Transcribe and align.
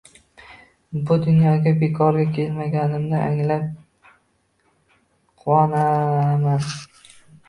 Bu 1.09 1.15
dunyoga 1.25 1.73
bekorga 1.81 2.23
kelmaganimni 2.37 3.19
anglab, 3.25 3.67
quvonaman 5.43 6.65